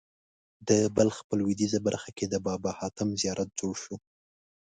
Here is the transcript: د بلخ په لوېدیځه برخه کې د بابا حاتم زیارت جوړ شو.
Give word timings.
د 0.67 0.69
بلخ 0.95 1.17
په 1.27 1.33
لوېدیځه 1.39 1.79
برخه 1.87 2.09
کې 2.17 2.25
د 2.27 2.35
بابا 2.45 2.71
حاتم 2.79 3.09
زیارت 3.21 3.49
جوړ 3.59 3.73
شو. 3.83 3.95